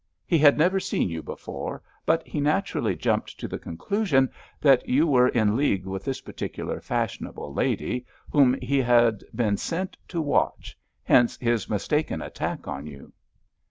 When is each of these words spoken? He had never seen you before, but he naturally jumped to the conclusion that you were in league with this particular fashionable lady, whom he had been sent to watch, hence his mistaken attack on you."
He 0.25 0.39
had 0.39 0.57
never 0.57 0.79
seen 0.79 1.09
you 1.09 1.21
before, 1.21 1.83
but 2.07 2.25
he 2.27 2.39
naturally 2.41 2.95
jumped 2.95 3.39
to 3.39 3.47
the 3.47 3.59
conclusion 3.59 4.31
that 4.59 4.89
you 4.89 5.05
were 5.05 5.27
in 5.29 5.55
league 5.55 5.85
with 5.85 6.05
this 6.05 6.21
particular 6.21 6.81
fashionable 6.81 7.53
lady, 7.53 8.07
whom 8.31 8.55
he 8.59 8.79
had 8.79 9.23
been 9.35 9.57
sent 9.57 9.95
to 10.07 10.19
watch, 10.19 10.75
hence 11.03 11.37
his 11.37 11.69
mistaken 11.69 12.19
attack 12.19 12.67
on 12.67 12.87
you." 12.87 13.13